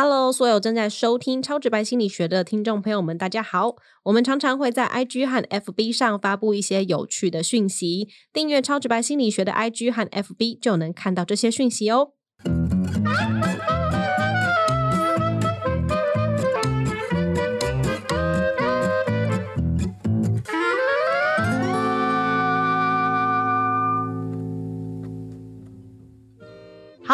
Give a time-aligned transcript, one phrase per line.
[0.00, 3.74] Hello，所有正在收听超直白心理学的听众朋友们，大家好。
[4.04, 12.12] 我们常常会在 IG 和 FB 上发布一些有趣的讯息，订阅超直白心理学的 IG 和 FB 就能看到这些讯息哦。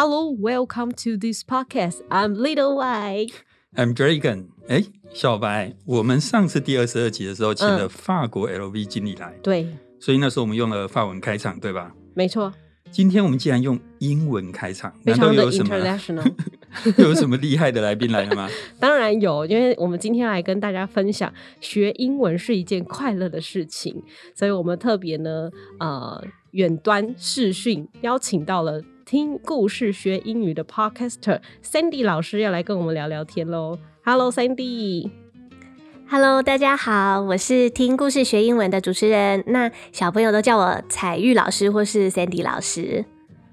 [0.07, 2.03] Hello, welcome to this podcast.
[2.11, 3.31] I'm Little White.
[3.75, 4.49] I'm Dragon。
[4.67, 9.67] 哎，小白，我们上次第二十二集的时候请了法国 LV 经理来，对，
[9.99, 11.91] 所以那时候我们用了法文开场，对吧？
[12.13, 12.53] 没错，
[12.91, 16.31] 今天我们既然用英文开场，非常的难道有什么 international。
[17.01, 18.47] 有什么厉害的来宾来了吗？
[18.79, 24.03] 当然有，因为我们今天来跟大家分享，学英文是一件快乐的事情，
[24.35, 25.49] 所以我们特别呢，
[25.79, 33.77] 呃，远端视讯邀请到了听故事学英语的 podcaster Sandy 老师，要来跟我们聊聊天喽。
[34.03, 39.43] Hello Sandy，Hello，大家好，我是听故事学英文的主持人。
[39.45, 43.05] 那小朋友都叫我彩玉老师或是 Sandy 老师。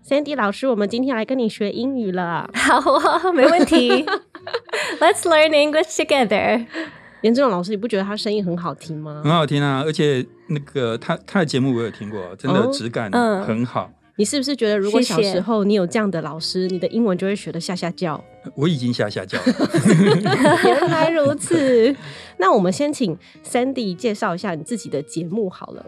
[0.03, 2.49] Sandy 老师，我们今天来跟你学英语了。
[2.55, 4.07] 好哦， 没问题。
[5.01, 6.65] Let's learn English together。
[7.21, 9.31] 严志勇老师，你不觉得他声音很好听吗很？
[9.31, 13.93] 好听啊，而且那个他他的节目我有听过，真的哦质感嗯很好。
[14.17, 18.23] 你是不是觉得，如果小时候你有这样的老师，你的英文就会学的下下叫？
[18.55, 19.45] 我已经下下叫了。
[20.65, 21.95] 原来如此。
[22.39, 25.87] 那我们先请 Sandy 介绍一下你自己的节目好了。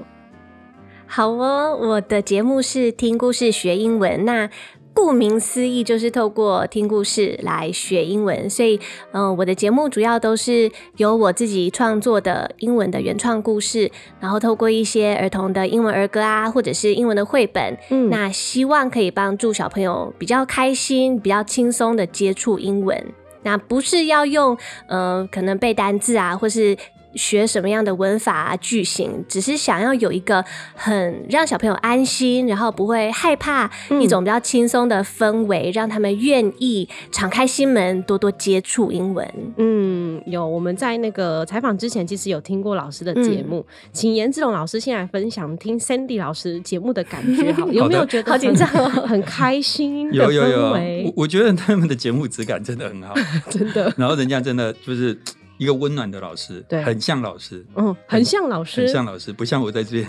[1.06, 4.24] 好哦，我的节目是听故事学英文。
[4.24, 4.48] 那
[4.94, 8.48] 顾名思义，就是透过听故事来学英文。
[8.48, 23.04] 所以，嗯、我的节目主要都是由我自己创作的英文的原创故事，然后透过一些儿童的英文儿歌啊，或者是英文的绘本，嗯那希望可以帮助小朋友比较开心、比较轻松的接触英文。
[23.42, 24.56] 那不是要用
[24.86, 26.74] 呃，可能背单字啊，或是
[27.16, 34.00] 学什么样的文法啊、句型，只是想要有一个很让小朋友安心，然后不会害怕，嗯。
[34.04, 39.26] 一种比较轻松的氛围，让他们愿意敞开心门，多多接触英文。
[39.56, 48.68] 嗯，有我们在那个采访之前，其实有听过老师的节目，请严志龙老师先来分享听 Sandy 老师节目的感觉 好了，有没有觉得好紧张。
[48.68, 51.04] 哦很很开心的有有有，氛围？
[51.06, 51.22] 我？
[51.22, 53.14] 我觉得他们的节目质感真的很好，
[53.48, 55.16] 真的，然后人家真的就是
[55.58, 60.06] 一个温暖的老师，对很像老师，嗯，很像老师，很像老师，不像我在这边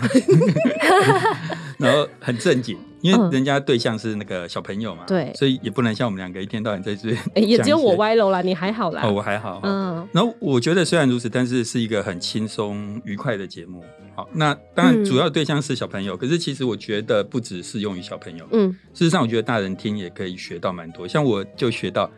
[1.78, 9.02] 然后很正经，因嗯为人家对象是那个小朋友嘛，对所以也不能像我们两个一天到晚在这边哎，也只有我歪楼了，你还好啦。
[9.04, 9.96] 哦，我还好，嗯。
[9.98, 13.84] 嗯然后我觉得虽然如此，但是是一个很轻松愉快的节目。
[14.14, 21.06] 好，那当然嗯主要对象是小朋友，可是其实我觉得不只适用于小朋友，嗯，事实上我觉得大人听也可以学到蛮多。
[21.06, 22.10] 像我就学到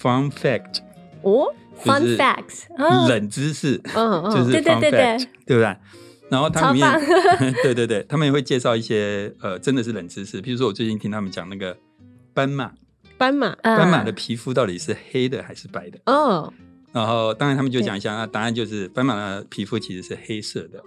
[0.00, 0.78] fun fact，
[1.20, 5.00] 哦，就是 Fun facts，哦冷知识，嗯嗯，就是对对 fun 对对。
[5.00, 5.76] fact，对不对？
[6.30, 6.98] 然后它里面超，
[7.62, 10.40] 对对对，他们也会介绍一些呃，真的是冷知识。
[10.40, 11.76] 譬如说，我最近听他们讲那个
[12.32, 12.72] 斑马，
[13.18, 13.76] 斑马，嗯。
[13.76, 15.98] 斑马的皮肤到底是黑的还是白的？
[16.06, 16.50] 哦，
[16.92, 20.82] 然后当然他们就讲一下，那答案就是斑马的皮肤其实是黑色的。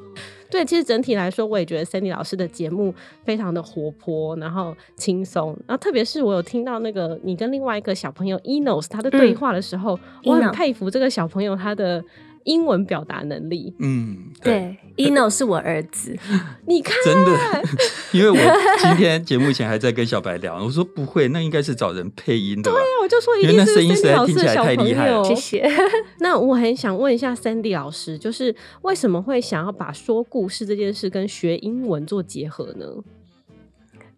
[0.55, 2.95] 对，其实整体来说，我也觉得 Sandy 老师的节目
[3.25, 5.47] 非常的活泼，然后轻松。
[5.67, 12.01] 然后特别是我有听到那个你跟另外一个小朋友 Enos 他的对话的时候，我很佩服这个小朋友他的
[12.45, 13.75] 英文表达能力。
[13.79, 16.15] 嗯，对，对，Eno 是我儿子。
[16.65, 17.63] 你看，真的，
[18.13, 18.37] 因为我
[18.79, 22.77] 今天节目前还在跟小白聊，我说不会，那应该是找人配音的吧？
[23.03, 25.23] 我就说一因为定是那声音实 Sandy 老师在听起来的小朋太厉害了友。
[25.23, 25.69] 谢谢。
[26.19, 32.85] 那我很想问一下 Sandy 老师，就是为什么会想要把说故事这件事跟学英文做结合呢？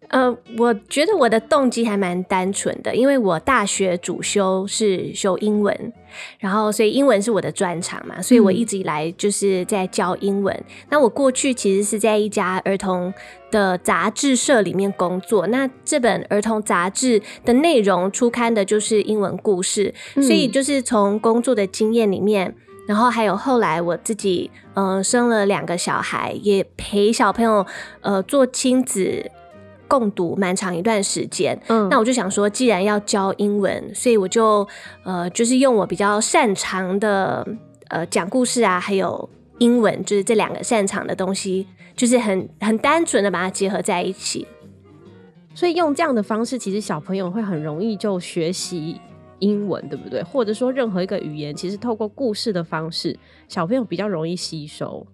[0.08, 5.92] 呃，我觉得我的动机还蛮单纯的，因为我大学主修是修英文，
[6.38, 10.64] 然后所以英文是我的专长嘛，所以我一直以来就是在教英文。
[10.88, 13.12] 那我过去其实是在一家儿童
[13.50, 22.54] 的杂志社里面工作，那这本儿童杂志的内容出刊的就是英文故事，所以就是从工作的经验里面。
[22.86, 27.66] 然后还有后来我自己，呃，生了两个小孩，也陪小朋友，
[28.00, 29.30] 呃，做亲子
[29.88, 31.58] 共读蛮长一段时间。
[31.68, 34.68] 嗯那我就想说，既然要教英文，所以我就
[35.02, 37.46] 呃，就是用我比较擅长的
[37.88, 44.46] 呃讲故事啊，还有英文，就是这两个擅长的东西，就是很很单纯的把它结合在一起。
[45.54, 49.00] 所以用这样的方式，其实小朋友会很容易就学习
[49.40, 50.22] 英文，对不对？
[50.22, 53.18] 或者说任何一个语言，其实透过故事的方式，
[53.48, 55.04] 小朋友比较容易吸收。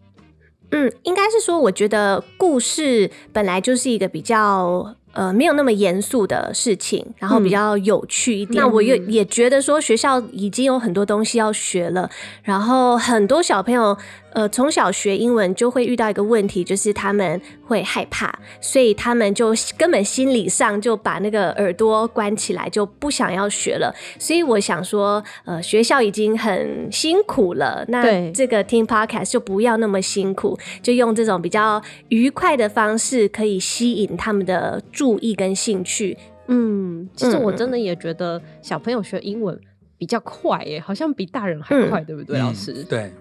[0.75, 8.61] 嗯，应该是说，我觉得故事本来就是一个比较呃，没有那么严肃的事情，然后比较有趣一点。
[8.63, 12.11] 那我也嗯也觉得说，学校已经有很多东西要学了，
[12.43, 13.97] 然后很多小朋友，
[14.33, 23.95] 呃，从小学英文就会遇到一个问题，就是他们会害怕，所以他们就根本心理上就把那个耳朵关起来，就不想要学了。
[24.19, 36.17] 所以我想说，呃，学校已经很辛苦了，那这个听 podcast 就不要那么辛苦，就用这种比较愉快的方式，可以吸引他们的注意跟兴趣。
[36.49, 39.59] 嗯，其实我嗯真的也觉得小朋友学英文
[39.97, 42.73] 比较快耶，好像比大人还嗯快，对不对，老师？
[42.73, 43.13] 嗯对，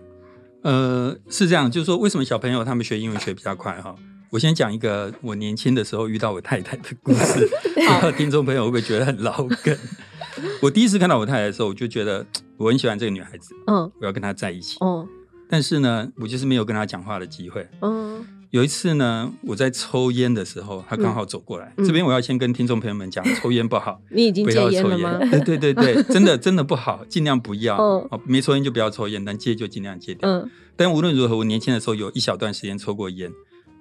[0.63, 3.95] 呃，是这样，就是说为什么小朋友他们学英文学比较快哈？
[4.30, 9.77] 我先讲一个我年轻的时候遇到我太太的故事， 不知道听众朋友会不会觉得很老梗？
[10.62, 12.25] 我第一次看到我太太的时候，我就觉得
[12.57, 14.77] 我很喜欢这个女孩子，嗯，我要跟她在一起。
[14.83, 15.07] 嗯，
[15.47, 17.68] 但是呢，我就是没有跟她讲话的机会。
[17.81, 21.74] 嗯，有一次呢，我在抽烟的时候，他刚好走过来。
[21.76, 25.28] 嗯这边我要先跟听众朋友们讲，抽烟不好， 你已经戒不要抽烟了吗？
[25.44, 27.76] 对对对对， 真的真的不好，尽量不要。
[27.78, 30.30] 嗯哦，没抽烟就不要抽烟，能戒就尽量戒掉。
[30.30, 33.32] 嗯但无论如何，我年轻的时候有一小段时间抽过烟，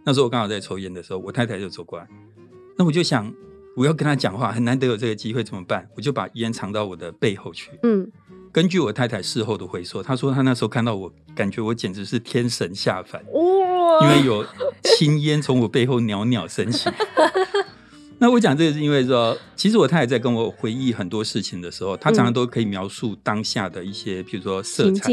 [0.07, 2.09] 那时候我刚好在抽烟的时候，我太太就走过来，
[2.79, 3.31] 那我就想
[3.77, 5.87] 我要跟她讲话，很难得有这个机会，怎么办？
[5.97, 7.71] 我就把烟藏到我的背后去。
[7.83, 8.11] 嗯，
[8.51, 13.23] 根据我太太事后的回说，她说她那时候看到我，感觉我简直是天神下凡，
[13.83, 14.45] 哇，因为有
[14.83, 16.89] 青烟从我背后袅袅升起。
[18.19, 25.13] 那我讲这个是因为说，其实我太太在跟我回忆很多事情的时候，她常常都可以描述当下的一些，比如说色彩、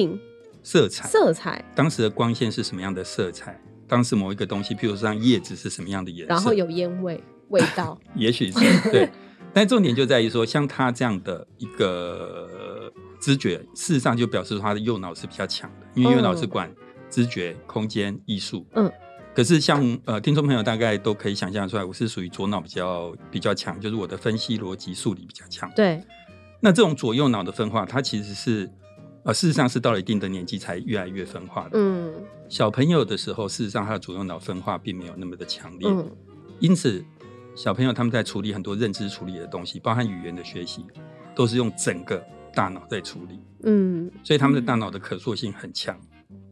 [0.62, 8.60] 色彩、色彩，当时的光线是什么样的色彩，当时某一个东西，譬如说像叶子是什么样的颜色，然后有烟味味道， 也许是
[8.92, 9.10] 对，
[9.52, 16.72] 但重点就在于说，像他这样的一个知觉，事实上就表示说他的右脑是比较强的，因为右脑是管
[17.10, 18.66] 知觉、空间、艺术。
[18.76, 18.92] 嗯。
[19.36, 25.72] 可是像呃，听众朋友大概都可以想象出来，我是属于左脑比较比较强，就是我的分析、逻辑、数理比较强。
[25.76, 26.04] 对，
[26.60, 28.70] 那这种左右脑的分化，它其实是
[29.24, 31.72] 呃，事实上是到了一定的年纪才越来越分化的。
[31.74, 32.14] 嗯
[32.50, 36.10] 小朋友的时候，事实上他的左右脑分化并没有那么的强烈，嗯
[36.60, 37.06] 因此
[37.56, 40.84] 小朋友他们在处理很多认知处理的东西，包含语言的学习，
[41.36, 42.22] 都是用整个
[42.54, 45.98] 大脑在处理，嗯所以他们的大脑的可塑性很强。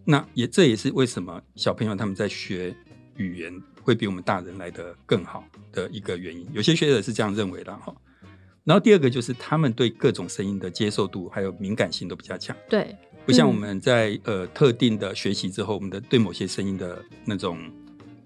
[0.05, 2.75] 那也这也是为什么小朋友他们在学
[3.15, 6.47] 语言会比我们大人来的更好的一个原因。
[6.53, 7.93] 有些学者是这样认为的哈。
[8.63, 12.55] 然后第二个就是他们对各种声音的接受度还有敏感性都比较强。
[12.69, 12.95] 对，
[13.25, 17.57] 不像我嗯们在、呃特定的学习之后，我们的对某些声音的那种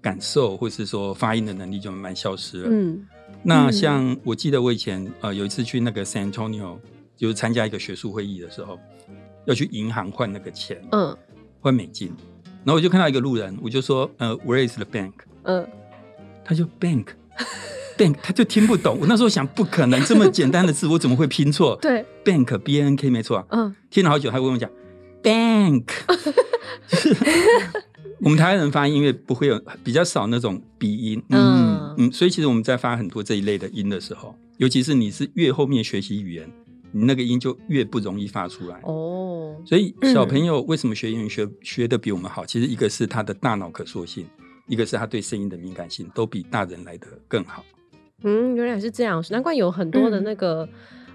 [0.00, 2.68] 感受，或是说发音的能力就慢慢消失了。
[2.70, 3.06] 嗯
[3.42, 6.76] 那嗯像我记得我以前呃有一次去那个 San Antonio，
[7.16, 8.78] 就是参加一个学术会议的时候，
[9.46, 11.16] 要去银行换那个钱，嗯
[11.62, 12.08] 换美金，
[12.64, 15.12] 然后我就看到一个路人，我就说呃 Where is the bank？
[15.44, 15.66] 嗯，
[16.44, 17.06] 他就 bank。
[17.96, 18.98] bank，他就听不懂。
[19.00, 21.78] 我那时候想，不可能这么简单的字，我怎么会拼错？
[21.80, 23.44] 对，，bank b a n k 没错啊。
[23.50, 24.68] 嗯听了好久，他会跟我讲
[25.22, 25.84] bank，
[26.88, 27.16] 就 是
[28.20, 36.50] 我们台湾人发音，因为不会有比较少那种鼻音，嗯嗯嗯，所以其实我们在发很多这一类的音的时候，尤其是你是越后面学习语言，
[36.92, 38.78] 你那个音就越不容易发出来。
[38.84, 42.46] 哦，所以小朋友为什么学英语学学的比我们好？
[42.46, 44.26] 其实一个是他的大脑可塑性，
[44.68, 47.64] 一个是他对声音的敏感性，都比大人来的更好。
[48.22, 50.68] 嗯，原来是这样，难怪有很多的嗯那个。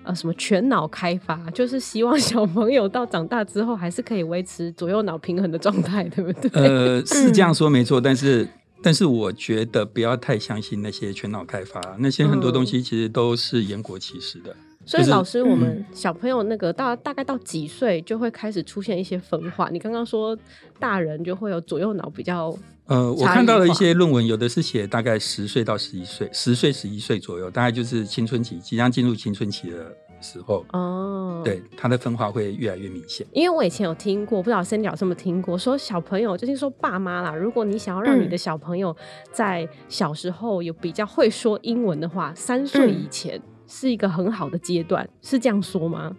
[0.04, 6.50] 呃，什么全脑开发，就是希望小朋友到长大之后还是可以维持左右脑平衡的状态，对不对？
[6.66, 8.48] 呃，是这样说没错，但是
[8.82, 14.46] 但是我觉得不要太相信那些全脑开发，那些很多东西其实都是言过其实的。
[14.46, 19.70] 就是所以老师，我们小朋友那个大大概到几岁就会开始出现一些分化？
[19.70, 20.36] 你刚刚说
[20.80, 33.28] 大人就会有左右脑比较呃，我看到了一些论文，有的是写大概十岁到十一岁，十岁十一岁左右，大概就是青春期，即将进入青春期的时候，哦，对它的分化会越来越明显。
[33.34, 38.96] 因为我以前有听过，不知道森老师有没有听过，说小朋友就是说爸妈啦，如果你想要让你的小朋友
[39.34, 43.38] 在小时候有比较会说英文的话，三岁以前
[43.68, 46.16] 是一个很好的阶段，是这样说吗？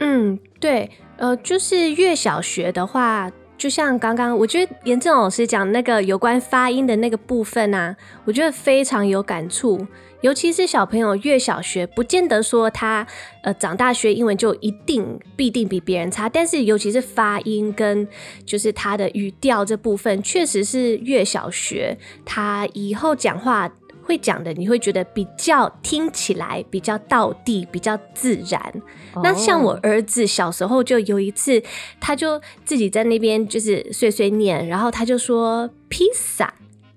[0.00, 9.86] 嗯，对，呃，就是越小学的话，就像刚刚我觉得严正老师讲那个有关发音的那个部分啊，我觉得非常有感触。
[10.20, 13.06] 尤其是小朋友越小学，不见得说他
[13.44, 18.06] 呃长大学英文就一定必定比别人差，但是尤其是发音跟
[18.44, 23.72] 就是他的语调这部分，确实是越小学他以后讲话
[24.08, 28.82] 会讲的，你会觉得比较听起来比较道地，比较自然。
[29.22, 31.62] 那像我哦儿子小时候就有一次，
[32.00, 36.54] 他就自己在那边就是碎碎念，然后他就说披萨、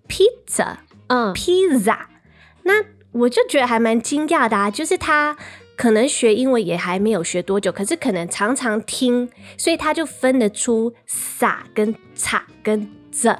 [0.07, 0.77] pizza、
[1.07, 1.97] 嗯 pizza。
[2.63, 5.35] 那我就觉得还蛮惊讶的啊，就是他
[5.75, 13.37] 可能学英文也还没有学多久，可是可能常常听，所以他就分得出撒跟叉跟这。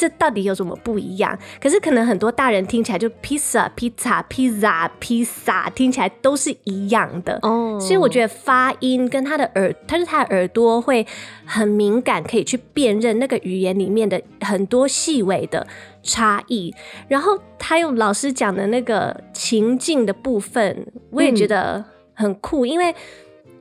[0.00, 1.38] 这到底有什么不一样？
[1.60, 7.78] 可是可能很多大人听起来就披萨、披萨、披萨、披萨，听起来都是一样的哦。
[7.78, 11.06] 所以我觉得发音跟他的耳，他是他的耳朵会
[11.44, 15.66] 很敏感，可以去辨认那个语言里面的很多细微的
[16.02, 16.74] 差异。
[17.06, 22.94] 然后他用老师讲的那个情境的部分，我也觉得很酷，因为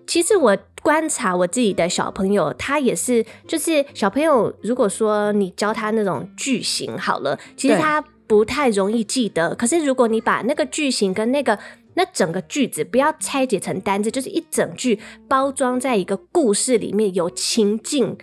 [0.08, 0.58] 其实我。
[0.81, 9.53] 观察我自己的小朋友，他也是，就是小朋友，如果说你教他那种句型好了，其实他不太容易记得。
[9.55, 11.57] 可是如果你把那个句型跟那个
[11.95, 18.17] 那整个句子不要拆解成单字，就是一整句包装在一个故事里面，有情境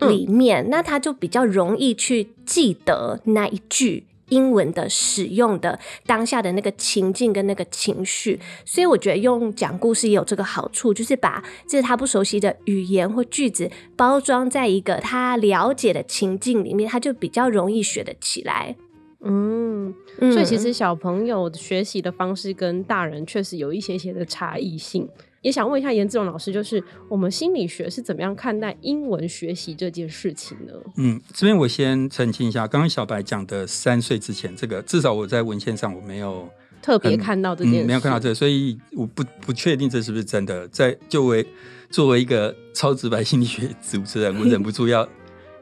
[0.00, 4.06] 里面，那他就比较容易去记得那一句。
[4.30, 18.74] 英文的使用的当下的那个情境跟那个情绪，所以我觉得用讲故事也有这个好处，就是把这是他不熟悉的语言或句子包装在一个他了解的情境里面，他就比较容易学得起来。
[19.22, 25.06] 嗯，所以其实小朋友学习的方式跟大人确实有一些些的差异性。
[25.42, 30.72] 也想问一下严志荣老师，就是我们心理学是怎么样看待英文学习这件事情呢？
[30.96, 36.46] 嗯，这边我先澄清一下，刚刚小白讲的三岁之前，这个至少我在文献上我没有
[36.82, 40.68] 特别看到这件事，没有看到这，所以我不不确定这是不是真的。
[40.68, 41.46] 在作为
[41.88, 45.08] 作为一个超直白心理学主持人，我忍不住要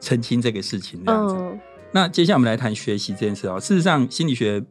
[0.01, 1.01] 澄清这个事情。
[1.05, 1.59] 这样子，
[1.93, 3.57] 那接下来我们来谈学习这件事啊。
[3.57, 4.61] 事实上，心理学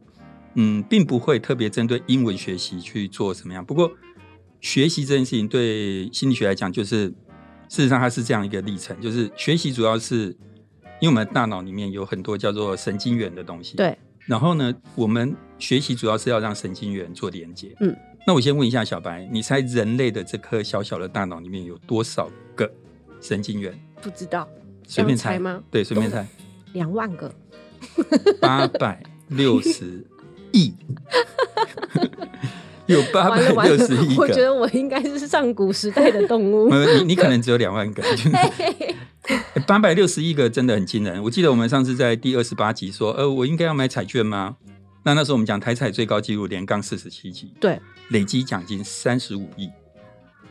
[0.54, 3.90] 嗯，并不会特别针对英文学习去做什么样，不过。
[4.60, 7.06] 学习这件事情对心理学来讲，就是
[7.68, 10.26] 事实上它是这样一个历程，就是学习主要是
[11.00, 13.76] 因为我们大脑里面有很多叫做神经元的东西。
[13.76, 13.96] 对。
[14.26, 17.74] 然后呢，我们学习主要是要让神经元做连接。
[17.80, 17.96] 嗯。
[18.26, 22.70] 那我先问一下小白，你猜人类的这颗小小的大脑里面有多少个
[23.22, 23.72] 神经元？
[24.02, 24.46] 不知道。
[24.86, 25.62] 随便猜吗？
[25.70, 26.26] 对，随便猜。
[26.74, 27.34] 两万个。
[28.40, 30.04] 八百六十
[30.52, 30.74] 亿。
[32.88, 36.68] 有八百六十亿个，我觉得我应该是上古时代的动物。
[36.68, 38.02] 你你可能只有两万个，
[39.66, 41.22] 八百六十亿个真的很惊人。
[41.22, 44.56] 我记得我们上次在第二十八集说，呃，我应该要买彩券吗？
[45.04, 49.70] 那那时候我们讲台彩最高纪录连杠四十七集，对，累积奖金三十五亿，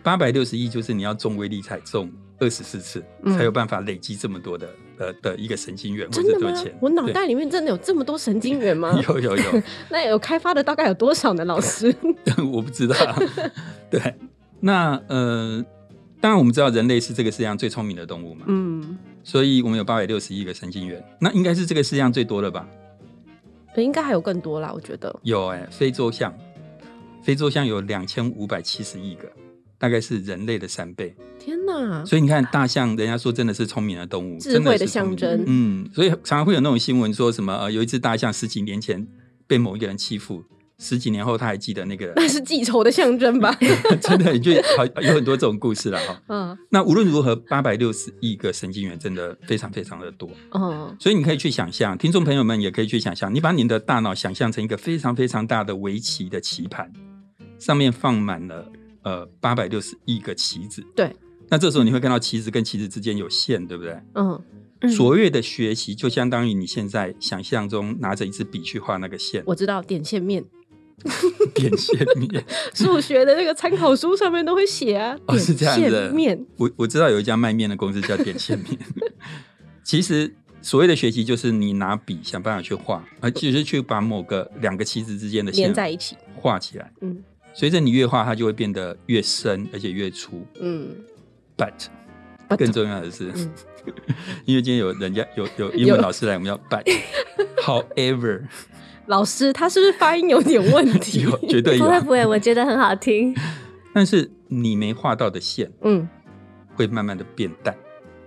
[0.02, 2.10] 八百六十亿就是你要中威力彩中。
[2.40, 3.04] 二十四次
[3.36, 6.76] 才有办法累积这么多的呃的一个神经元真的吗钱？
[6.82, 9.00] 我脑袋里面真的有这么多神经元吗？
[9.08, 9.62] 有 有有。
[9.90, 11.46] 那有开发的大概有多少呢？
[11.46, 11.96] 老师，
[12.52, 12.96] 我不知道。
[13.90, 14.16] 对，
[14.60, 15.64] 那呃，
[16.20, 18.46] 当然我们知道人类是这个世界上最聪明的动物嘛。
[18.48, 18.98] 嗯。
[19.24, 22.66] 所以我们有八百六十亿个神经元，那应该是这个世界上最多的吧？
[23.76, 25.14] 应该还有更多啦，我觉得。
[25.22, 26.34] 有哎，非洲象，
[27.22, 29.30] 非洲象有两千五百七十亿个。
[29.78, 31.16] 大概是人类的三倍。
[31.40, 32.04] 天哪！
[32.06, 35.44] 所以你看，大象，人家说真的是聪明的动物，智慧的象征。
[35.46, 39.08] 嗯，所以常常会有那种新闻说什么，呃，有一只大象十几年前
[39.46, 40.44] 被某一个人欺负，
[40.80, 43.56] 十几年后他还记得那个，那是记仇的象征吧？
[44.02, 46.22] 真的，就好有很多这种故事了哈。
[46.28, 50.30] 嗯，那无论如何，八百六十亿个神经元真的非常非常的多。
[50.52, 56.92] 嗯，所以你可以去想象，听众朋友们也可以去想象，你把你的大脑想象成一个非常非常大的围棋的棋盘，
[57.58, 58.66] 上面放满了。
[59.08, 61.16] 呃，八百六十亿个棋子，对。
[61.48, 63.98] 那这时候你会看到棋子跟棋子之间有线，对不对？
[64.16, 64.44] 嗯。
[64.94, 69.42] 所谓的学习，就相当于你现在想象中拿着一支笔去画那个线。
[69.46, 70.44] 我知道点线面。
[71.56, 72.44] 点线面，
[72.76, 75.18] 数学的那个参考书上面都会写啊。
[75.28, 76.12] 哦，是这样的。
[76.12, 78.78] 面，我我知道有一家卖面的公司叫点线面。
[79.84, 86.92] 其实所谓的学习，就是你拿笔想办法去画，而就是去把某个两个棋子之间的线连在一起画起来。
[87.02, 87.17] 嗯。
[87.58, 90.46] 随着你越画，它就会变得越深，而且越粗。
[90.62, 90.96] 嗯
[91.58, 91.88] ，but
[92.56, 93.34] 更重要的是，
[94.46, 96.86] 因为今天有人家有有 英文老师来，我们要 but。
[97.66, 98.44] However，
[99.08, 101.22] 老师他是不是发音有点问题？
[101.24, 101.84] 有，绝对有。
[101.84, 103.36] 不会不会，我觉得很好听。
[103.92, 106.08] 但是你没画到的线，嗯，
[106.76, 107.76] 会慢慢的变淡。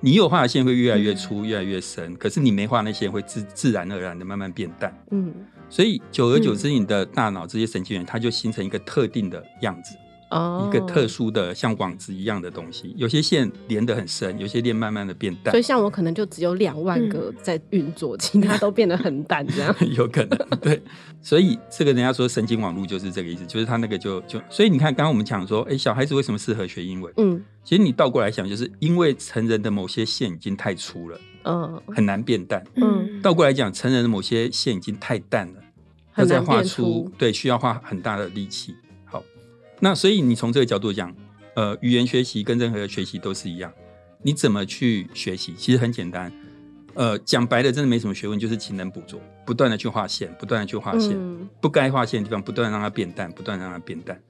[0.00, 2.16] 你有画的线会越来越粗，越来越深。
[2.16, 4.92] 可是你没画那线会自自然而然的慢慢变淡。
[5.12, 5.32] 嗯。
[5.70, 9.96] 所以久而久之，你的大脑这些神经元，它就形成一个特定的样子。
[10.30, 15.50] 哦，一个特殊的像网子一样的东西，有些线连得很深，有些链慢慢的变淡。
[15.50, 20.38] 所以像我可能就只有两万个在运作，其他都变得很淡，这样 有可能。
[20.60, 20.80] 对，
[21.20, 27.12] 所以这个人家说神经网络就是这个意思，就是他那个就就，所以你看，刚刚我们讲说，哎，小孩子为什么适合学英文？
[27.16, 32.64] 嗯，其实你倒过来想，就是因为成人的某些线已经太粗了，嗯，很难变淡。
[32.74, 35.54] 嗯，倒过来讲，成人的某些线已经太淡了。
[36.12, 38.74] 很要再画难变出出，对，需要花很大的力气。
[39.04, 39.22] 好，
[39.78, 41.14] 那所以你从这个角度讲，
[41.54, 43.72] 呃，语言学习跟任何学习都是一样，
[44.22, 46.32] 你怎么去学习，其实很简单。
[46.94, 54.20] 呃，讲白了，真的没什么学问，就是勤能补拙，不断的去画线，不断的去画线，嗯不该画线的地方，不断地让它变淡，不断地让它变淡。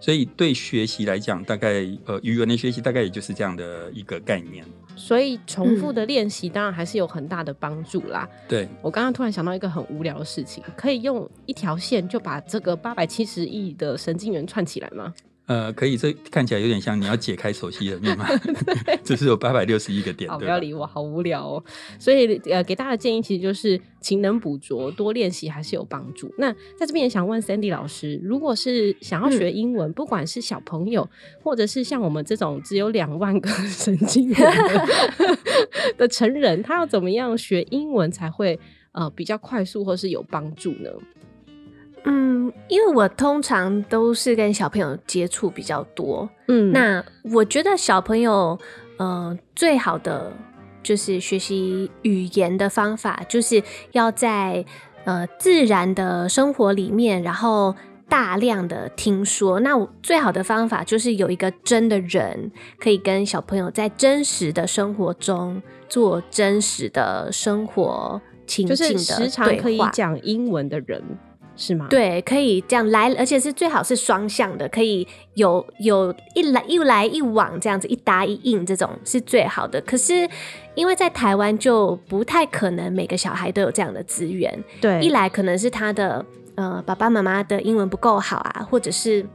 [0.00, 4.64] 所以对学习来讲，大概呃语文的学习大概也就是这样的一个概念。
[4.96, 8.28] 所以重复嗯的练习当然还是有很大的帮助啦。
[8.48, 15.14] 对，我刚刚突然想到一个很无聊的事情，可以用一条线就把这个八百七十亿的神经元串起来吗？
[15.50, 18.24] 呃，可以，这看起来有点像你要解开手机的密码，
[19.02, 21.64] 这 是有八百六十一个点，好，不要理我，好无聊哦。
[21.98, 26.32] 所以呃，给大家的建议其实就是勤能补拙，多练习还是有帮助。
[26.38, 31.10] 那在这边也想问 Sandy 老师，如果是想要学英文，不管是小朋友，
[31.42, 35.38] 或者是像我们这种只有两万个神经元的
[35.98, 38.56] 的成人，他要怎么样学英文才会
[38.92, 40.90] 呃比较快速或是有帮助呢？
[42.04, 46.72] 嗯，因为我通常都是跟小朋友接触比较多，嗯。
[46.72, 48.58] 那我觉得小朋友，
[48.98, 50.32] 呃，最好的
[50.82, 54.64] 就是学习语言的方法，就是要在
[55.04, 57.74] 呃自然的生活里面，然后
[58.08, 59.60] 大量的听说。
[59.60, 71.02] 那我最好的方法就是有一个真的人，可以跟小朋友在真实的生活中做真实的生活情就境的是时常对话可以讲英文的人
[71.56, 79.80] 是吗？，对，可以这样来，而且是最好是双向的，可以有有一来一来一往这样子一答一应，这种是最好的。
[79.82, 80.28] 可是
[80.74, 89.26] 因为在台湾就不太可能每个小孩都有这样的资源，对，一来可能是他的呃爸爸妈妈的英文不够好啊，或者是。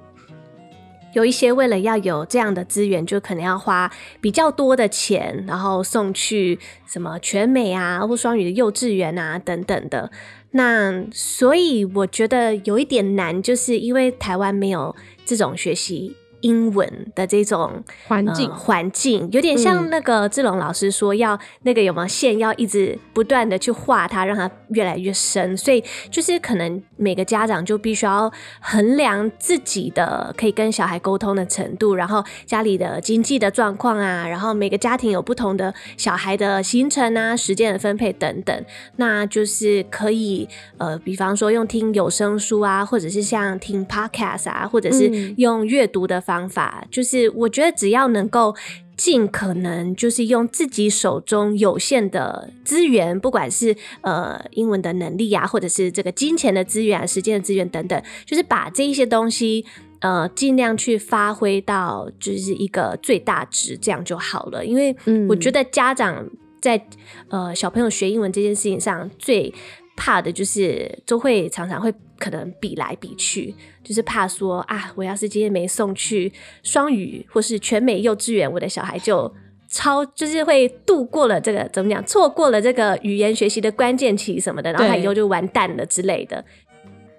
[1.15, 10.12] 有一些为了要有这样的资源，就可能要花比较多的钱，然后送去什么全美啊或双语的幼稚园啊等等的。
[10.51, 14.93] 那所以我觉得有一点难，就是因为台湾没有
[15.25, 25.57] 这种学习英文的这种环境呃环境，有点像嗯那个志龙老师说，要那个有没有线要一直不断的去画它，让它越来越深。
[25.57, 38.65] 所以就是可能每个家长就必须要衡量自己的可以跟小孩沟通的程度，然后家里的经济的状况啊，然后每个家庭有不同的小孩的行程啊、时间的分配等等。
[38.98, 48.55] 那就是可以呃，比方说用听有声书啊，或者是像听 podcast 啊，或者是嗯用阅读的方法，就是我觉得只要能够。
[48.98, 59.65] 尽可能就是用自己手中有限的资源，不管是呃英文的能力啊，或者是这个金钱的资源、啊、时间的资源等等，就是把这一些东西
[60.00, 64.65] 呃尽量去发挥到就是一个最大值，这样就好了。
[64.65, 66.25] 因为嗯我觉得家长
[66.61, 66.81] 在
[67.27, 69.53] 呃小朋友学英文这件事情上最
[69.96, 73.53] 怕的就是都会常常会可能比来比去，
[73.84, 76.31] 就是怕说啊，我要是今天没送去
[76.64, 79.34] 双语或是全美幼稚园，我的小孩就
[79.70, 86.44] 超就是会度过了这个怎么讲，错过了这个语言学习的关键期什么的，然后他以后就完蛋了之类的。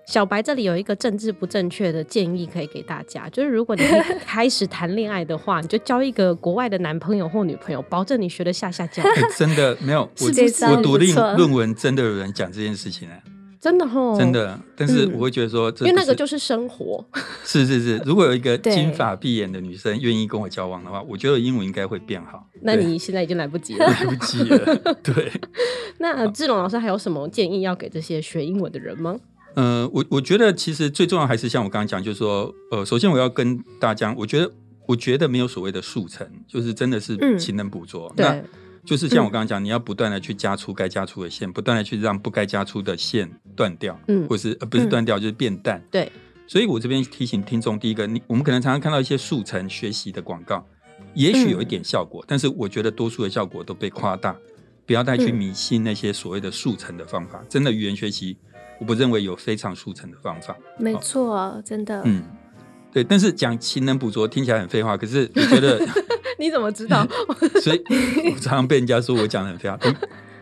[0.07, 3.83] 小白这里有一个政治不正确的建议可以给大家，就是如果你
[4.25, 9.03] 开始谈恋爱的话，你就交一个国外的男朋友或女朋友，保证你学的下下教。
[9.03, 13.19] 哎真的没有，我世界上我读论论文真的有人讲这件事情啊、
[13.61, 14.57] 真的哦，真，的。
[14.77, 17.05] 但是嗯我会觉得说，这因为那个就是生活。
[17.45, 22.47] 是是是，如果有一个金发碧眼的女生愿意跟我交往的话，我觉得英文应该会变好。
[22.62, 23.85] 那你现在已经来不及了。
[23.85, 25.33] 来不及了，对。
[25.99, 29.16] 那呃志龙老师还有什么建议要给这些学英文的人吗？
[29.57, 34.53] 呃，我我觉得其实最重要还是像我刚刚讲，就是说，呃，首先我要跟大家，我觉得
[34.87, 38.12] 我觉得没有所谓的速成，就是真的是嗯勤能补拙。
[38.19, 38.40] 那，
[38.85, 45.83] 就是像我刚刚讲，你要不断的去加粗该加粗的线，不断的去让不该加粗的线断掉，嗯或是呃不是嗯断掉，就是变淡。
[45.90, 46.12] 对，
[46.47, 50.64] 所以我这边提醒听众，第一个，你我们可能常常看到一些速成学习的广告，
[51.14, 54.37] 也许有一点效果，但是我觉得多数的效果都被夸大，
[54.85, 57.42] 不要再去嗯迷信那些所谓的速成的方法。
[57.49, 58.37] 真的语言学习，
[58.79, 60.57] 我不认为有非常速成的方法。
[60.79, 62.03] 没错，真的。
[62.05, 62.23] 嗯，
[62.93, 63.03] 对。
[63.03, 65.81] 但是讲勤能补拙听起来很废话，可是我觉得，
[66.39, 67.07] 你怎么知道？
[67.62, 67.83] 所以
[68.33, 69.79] 我常常被人家说我讲的很废话。
[69.83, 69.95] 嗯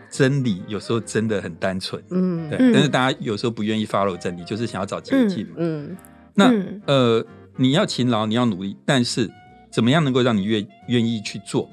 [0.07, 2.57] 真理有时候真的很单纯，嗯对。
[2.57, 5.55] 嗯但是大家有时候不愿意 follow 真理，就是想要找捷径嘛。
[5.57, 5.97] 嗯
[6.35, 7.25] 那、嗯呃，
[7.57, 9.29] 你要勤劳，你要努力，但是
[9.69, 11.69] 怎么样能够让你愿愿意去做？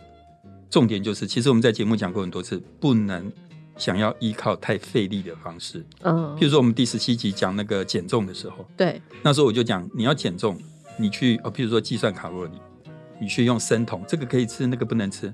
[0.68, 3.30] 重点就是，其实我们在节目讲过很多次，不能
[3.76, 5.84] 想要依靠太费力的方式。
[6.02, 10.58] 嗯譬，如说，我们第十七集讲那个减重的时候，对，那时候我就讲，你要减重，
[10.96, 12.52] 你去哦，譬如说计算卡路里，
[13.20, 15.32] 你去用生酮，这个可以吃，那个不能吃。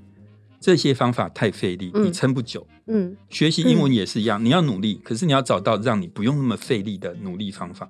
[0.61, 2.67] 这些方法太费力，嗯你撑不久。
[2.87, 7.89] 嗯学习英文也是一样，你要努力，可是你要找到让你不用那么费力的努力方法。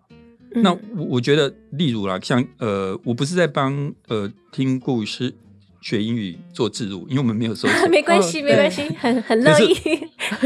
[0.53, 5.33] 嗯那我我觉得，例如啦，像呃，我不是在帮呃听故事
[5.79, 7.85] 学英语做自入，因为我们没有收钱。
[7.89, 9.75] 没关系，哦没关系，很很乐意。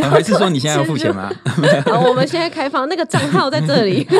[0.01, 1.31] 啊 还是说你现在要付钱吗？
[1.85, 4.07] 好，我们现在开放那个账号在这里。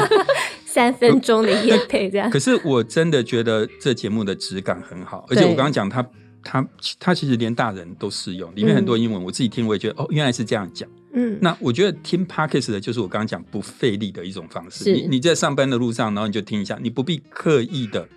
[0.65, 6.03] 三分钟的夜配这样可，是我真的觉得这节目的质感很好，而且我刚刚讲它，
[6.43, 6.67] 它
[6.99, 10.89] 它其实连大人都适用，里面很多英文，我自己听我也觉得哦，原来是这样讲。
[11.13, 14.91] 嗯，那我觉得听 podcast 的就是我刚刚讲不费力的一种方式。
[14.91, 18.07] 你你在上班的路上，然后你就听一下，你不必刻意的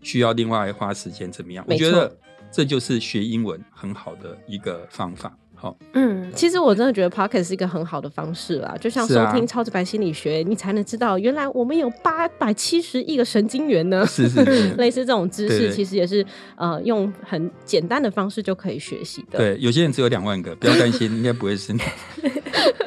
[0.00, 1.62] 需要另外花时间怎么样？
[1.68, 2.16] 我觉得
[2.50, 5.36] 这就是学英文很好的一个方法。
[5.58, 14.04] 好，嗯，其实我真的觉得 Pocket 是一个很好的方式啦，就像收听《超直白心理学》，你才能知道原来我们有八百七十亿个神经元呢。
[14.06, 16.24] 是是是， 类似这种知识，其实也是
[16.56, 21.80] 呃用很简单的方式就可以学习的。，对，有些人只有两万个，不要担心， 应该不会是你。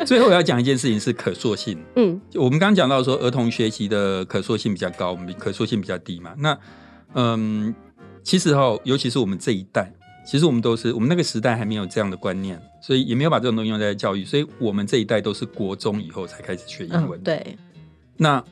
[0.05, 1.77] 最后我要讲一件事情是可塑性。
[1.95, 6.33] 嗯就我们刚刚讲到说，儿童学习的可塑性比较高，我们可塑性比较低嘛。
[6.37, 6.57] 那
[7.15, 7.73] 嗯，
[8.23, 9.91] 其实哈，尤其是我们这一代，
[10.29, 17.19] 其实我们都是我们那个时代还没有这样的观念，所以也没有把这种东西用在教育，所以我们这一代都是国中以后才开始学英文。
[17.19, 17.57] 嗯，，对，
[18.15, 18.43] 那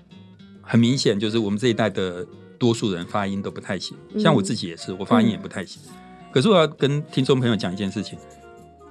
[0.63, 2.25] 很明显就是我们这一代的
[2.57, 5.79] 多数人发音都不太行，像我自己也是，我发音也不太行。
[6.31, 8.17] 可是我要跟听众朋友讲一件事情，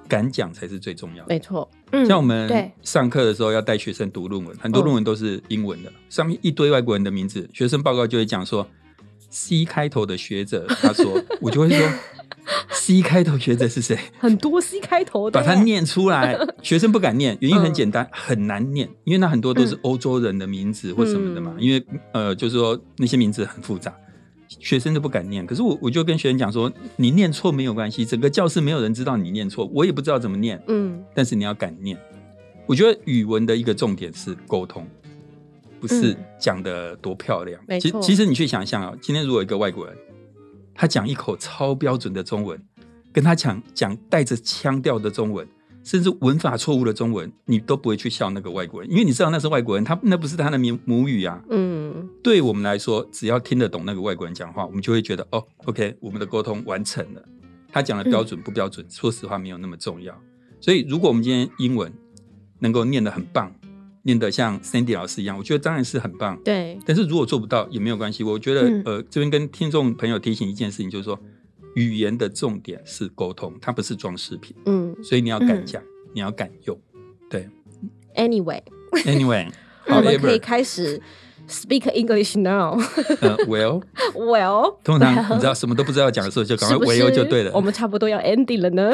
[0.07, 1.35] 敢讲才是最重要的。
[1.35, 8.65] 没错，嗯像我们上课的时候要带学生读论文，很多嗯论文都是英文的，上面一堆外国人的名字，学生报告就会讲说
[9.29, 11.85] C 开头的学者，他说， 我就会说
[12.87, 13.99] C 开头学者是谁？
[14.17, 23.93] 很多 C 开头的，把它念出来，学生不敢念，原因很简单，很难念，因为那很多都是欧洲人的名字或什么的嘛，嗯因为呃，就是说那些名字很复杂，
[24.61, 25.45] 学生都不敢念。
[25.45, 31.99] 可是我我就跟学生讲说，你念错没有关系，整个教室没有人知道你念错，我也不知道怎么念，嗯但是你要敢念。
[32.69, 34.87] 我觉得语文的一个重点是沟通，
[35.81, 37.61] 不是嗯讲的多漂亮。
[37.81, 39.97] 其其实你去想象啊，今天如果一个外国人，
[40.73, 42.61] 他讲一口超标准的中文，
[43.17, 45.49] 跟他讲讲带着腔调的中文，
[45.83, 51.43] 甚至文法错误的中文，你都不会去笑那个外国人，因为你知道那是外国人，他那不是他的母母语啊。
[51.49, 57.25] 嗯，对我们来说，只要听得懂那个外国人讲话，我们就会觉得哦，OK，我们的沟通完成了。
[57.73, 60.15] 他讲的标准不标准，说实话没有那么重要。
[60.61, 61.91] 所以，如果我们今天英文
[62.59, 63.51] 能够念得很棒，
[64.03, 66.39] 念得像 Sandy 老师一样，我觉得当然是很棒。
[66.45, 68.23] 对，但是如果做不到也没有关系。
[68.23, 71.19] 我觉得，嗯呃，这边跟听众朋友提醒一件事情，就是说，
[71.77, 74.97] 语言的重点是沟通，它不是装饰品，嗯。
[75.05, 75.65] 所以你要敢嗯。
[75.65, 76.77] 讲，你要敢用。
[77.31, 77.49] 对
[78.17, 79.49] ，Anyway，，Anyway，
[79.89, 81.01] 我们可以开始
[81.49, 82.81] speak English now。
[83.21, 87.53] 呃，Well，Well， 通常 你知道什么都不知道讲的时候，就赶快 Well 就对了。
[87.55, 88.93] 我们差不多要 ending 了呢。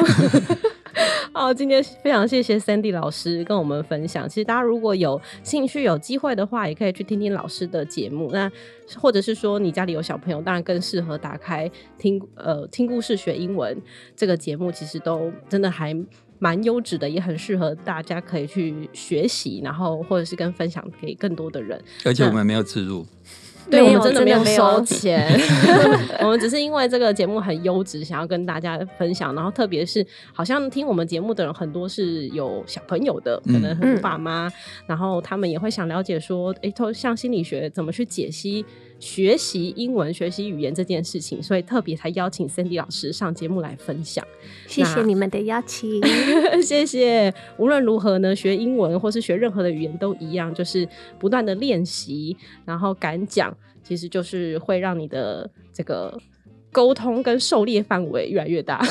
[1.35, 4.29] 好，今天非常谢谢 Sandy 老师跟我们分享。
[4.29, 8.31] 其实大家如果有兴趣、有机会的话，也可以去听听老师的节目。
[8.33, 8.51] 那
[8.97, 13.81] 或者是说你家里有小朋友，当然更适合打开听呃听故事学英文
[14.15, 15.97] 这个节目，其实都真的还。
[16.39, 21.81] 蛮优质的，也很适合大家可以去学习，然后或者是跟分享给更多的人。
[22.05, 23.07] 而且我们没有植入，
[23.71, 25.27] 对，我们真的没有收钱，
[26.21, 29.35] 我们只是因为这个节目很优质，想要跟大家分享。
[29.35, 33.77] 然后特别是好像听我们节目的人很多是有小朋友的，可能嗯。
[33.77, 34.51] 很多爸妈，
[34.87, 38.65] 然后他们也会想了解说，诶，都像心理学怎么去解析
[39.03, 44.25] 学习英文、学习语言这件事情，所以特别才邀请 Cindy 老师上节目来分享。
[44.69, 46.01] 谢谢你们的邀请。
[46.63, 47.35] 谢谢。
[47.59, 50.89] 无论如何呢，学英文或是学任何的语言都一样，就是
[51.19, 56.17] 不断的练习，然后敢讲，其实就是会让你的这个。
[56.75, 58.83] 沟通跟狩猎范围越来越大，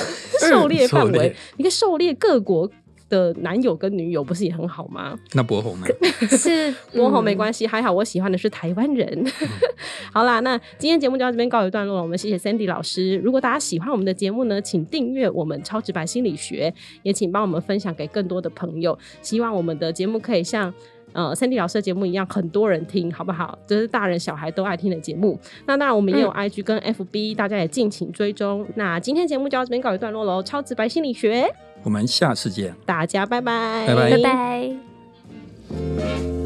[0.47, 2.69] 狩猎范围你可以狩猎各国
[3.11, 5.19] 的男友跟女友，不是也很好吗？
[5.33, 5.87] 那博红呢？
[6.31, 7.35] 是博红没。
[7.35, 9.25] 关系，还好我喜欢的是台湾人。
[10.13, 12.01] 好啦，那今天节目就到这边告一段落了。
[12.03, 13.17] 我们谢谢 Sandy 老师。
[13.17, 16.71] 如果大家喜欢我们的节目呢，请订阅我们超直白心理学，
[17.01, 18.95] 也请帮我们分享给更多的朋友。
[19.23, 20.71] 希望我们的节目可以像。
[21.13, 23.57] 呃，Sandy 老师的节目一样，很多人听，好不好？
[23.67, 25.39] 这是大人小孩都爱听的节目。
[25.65, 28.65] 那当然，我们也有 IG 跟 FB，、大家也敬请追踪。
[28.75, 30.41] 那今天节目就到这边告一段落喽。
[30.41, 32.73] 超直白心理学，我们下次见。
[32.85, 36.40] 大家拜拜，拜拜拜拜。